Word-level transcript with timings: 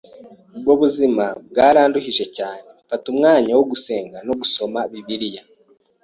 Ubwo 0.55 0.71
buzima 0.81 1.25
bwaranduhije 1.49 2.25
cyane 2.37 2.67
mfata 2.85 3.05
umwanya 3.13 3.51
wo 3.57 3.65
gusenga 3.71 4.17
no 4.27 4.33
gusoma 4.41 4.79
bibilia 4.91 5.41